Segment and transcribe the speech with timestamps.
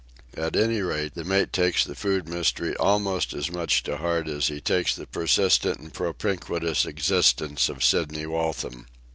[0.35, 4.47] At any rate, the mate takes the food mystery almost as much to heart as
[4.47, 8.87] he takes the persistent and propinquitous existence of Sidney Waltham.